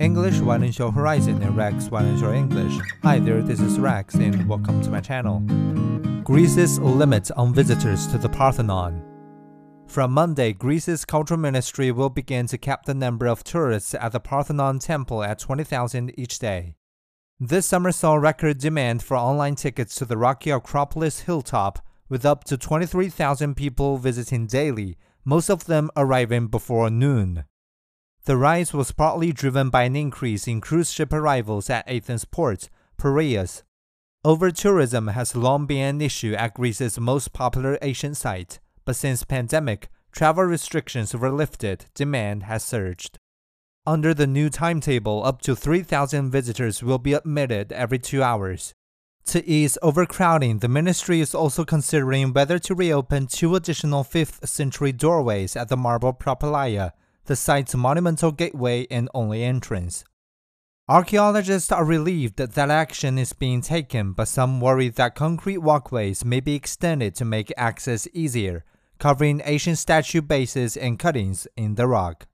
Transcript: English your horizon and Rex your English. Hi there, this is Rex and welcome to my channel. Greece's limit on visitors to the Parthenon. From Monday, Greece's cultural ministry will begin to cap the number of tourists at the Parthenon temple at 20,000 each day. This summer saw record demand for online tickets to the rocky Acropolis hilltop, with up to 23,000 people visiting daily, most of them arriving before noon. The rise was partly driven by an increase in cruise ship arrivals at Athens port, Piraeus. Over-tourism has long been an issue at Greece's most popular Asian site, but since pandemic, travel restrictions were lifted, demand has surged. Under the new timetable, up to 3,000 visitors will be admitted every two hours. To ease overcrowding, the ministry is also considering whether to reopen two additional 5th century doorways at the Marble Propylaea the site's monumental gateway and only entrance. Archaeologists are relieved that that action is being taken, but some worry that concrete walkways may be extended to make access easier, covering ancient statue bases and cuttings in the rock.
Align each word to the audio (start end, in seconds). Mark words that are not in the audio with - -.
English 0.00 0.38
your 0.78 0.90
horizon 0.90 1.42
and 1.42 1.54
Rex 1.54 1.90
your 1.90 2.32
English. 2.32 2.72
Hi 3.02 3.18
there, 3.18 3.42
this 3.42 3.60
is 3.60 3.78
Rex 3.78 4.14
and 4.14 4.48
welcome 4.48 4.80
to 4.80 4.90
my 4.90 5.00
channel. 5.02 5.40
Greece's 6.24 6.78
limit 6.78 7.30
on 7.36 7.52
visitors 7.52 8.06
to 8.06 8.16
the 8.16 8.30
Parthenon. 8.30 9.04
From 9.86 10.12
Monday, 10.12 10.54
Greece's 10.54 11.04
cultural 11.04 11.38
ministry 11.38 11.92
will 11.92 12.08
begin 12.08 12.46
to 12.46 12.56
cap 12.56 12.86
the 12.86 12.94
number 12.94 13.26
of 13.26 13.44
tourists 13.44 13.92
at 13.92 14.12
the 14.12 14.20
Parthenon 14.20 14.78
temple 14.78 15.22
at 15.22 15.38
20,000 15.38 16.18
each 16.18 16.38
day. 16.38 16.76
This 17.38 17.66
summer 17.66 17.92
saw 17.92 18.14
record 18.14 18.56
demand 18.56 19.02
for 19.02 19.18
online 19.18 19.54
tickets 19.54 19.94
to 19.96 20.06
the 20.06 20.16
rocky 20.16 20.48
Acropolis 20.48 21.20
hilltop, 21.20 21.78
with 22.08 22.24
up 22.24 22.44
to 22.44 22.56
23,000 22.56 23.54
people 23.54 23.98
visiting 23.98 24.46
daily, 24.46 24.96
most 25.26 25.50
of 25.50 25.66
them 25.66 25.90
arriving 25.94 26.46
before 26.46 26.88
noon. 26.88 27.44
The 28.26 28.36
rise 28.36 28.74
was 28.74 28.92
partly 28.92 29.32
driven 29.32 29.70
by 29.70 29.84
an 29.84 29.96
increase 29.96 30.46
in 30.46 30.60
cruise 30.60 30.92
ship 30.92 31.12
arrivals 31.12 31.70
at 31.70 31.88
Athens 31.88 32.26
port, 32.26 32.68
Piraeus. 32.98 33.62
Over-tourism 34.24 35.08
has 35.08 35.34
long 35.34 35.64
been 35.64 35.96
an 35.96 36.00
issue 36.02 36.34
at 36.34 36.52
Greece's 36.52 37.00
most 37.00 37.32
popular 37.32 37.78
Asian 37.80 38.14
site, 38.14 38.60
but 38.84 38.94
since 38.94 39.24
pandemic, 39.24 39.88
travel 40.12 40.44
restrictions 40.44 41.14
were 41.14 41.30
lifted, 41.30 41.86
demand 41.94 42.42
has 42.42 42.62
surged. 42.62 43.18
Under 43.86 44.12
the 44.12 44.26
new 44.26 44.50
timetable, 44.50 45.24
up 45.24 45.40
to 45.42 45.56
3,000 45.56 46.30
visitors 46.30 46.82
will 46.82 46.98
be 46.98 47.14
admitted 47.14 47.72
every 47.72 47.98
two 47.98 48.22
hours. 48.22 48.74
To 49.26 49.48
ease 49.48 49.78
overcrowding, 49.80 50.58
the 50.58 50.68
ministry 50.68 51.20
is 51.20 51.34
also 51.34 51.64
considering 51.64 52.34
whether 52.34 52.58
to 52.58 52.74
reopen 52.74 53.28
two 53.28 53.54
additional 53.54 54.04
5th 54.04 54.46
century 54.46 54.92
doorways 54.92 55.56
at 55.56 55.68
the 55.68 55.76
Marble 55.78 56.12
Propylaea 56.12 56.92
the 57.30 57.36
site's 57.36 57.76
monumental 57.76 58.32
gateway 58.32 58.84
and 58.90 59.08
only 59.14 59.44
entrance. 59.44 60.02
Archaeologists 60.88 61.70
are 61.70 61.84
relieved 61.84 62.36
that 62.38 62.54
that 62.54 62.70
action 62.70 63.18
is 63.18 63.32
being 63.32 63.60
taken, 63.60 64.10
but 64.10 64.26
some 64.26 64.60
worry 64.60 64.88
that 64.88 65.14
concrete 65.14 65.58
walkways 65.58 66.24
may 66.24 66.40
be 66.40 66.56
extended 66.56 67.14
to 67.14 67.24
make 67.24 67.52
access 67.56 68.08
easier, 68.12 68.64
covering 68.98 69.40
ancient 69.44 69.78
statue 69.78 70.20
bases 70.20 70.76
and 70.76 70.98
cuttings 70.98 71.46
in 71.56 71.76
the 71.76 71.86
rock. 71.86 72.26